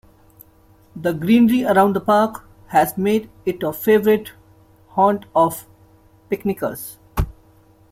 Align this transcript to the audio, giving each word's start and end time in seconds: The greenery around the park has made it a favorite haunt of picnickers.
The 0.95 1.13
greenery 1.13 1.63
around 1.63 1.93
the 1.95 1.99
park 2.01 2.43
has 2.69 2.97
made 2.97 3.29
it 3.45 3.61
a 3.61 3.71
favorite 3.71 4.31
haunt 4.87 5.25
of 5.35 5.67
picnickers. 6.27 6.97